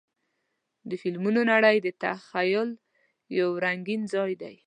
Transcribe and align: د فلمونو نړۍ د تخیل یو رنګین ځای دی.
د 0.89 0.91
فلمونو 1.01 1.41
نړۍ 1.51 1.77
د 1.81 1.87
تخیل 2.03 2.69
یو 3.39 3.49
رنګین 3.63 4.01
ځای 4.13 4.33
دی. 4.41 4.55